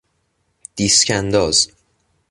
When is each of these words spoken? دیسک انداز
دیسک 0.75 1.11
انداز 1.11 1.71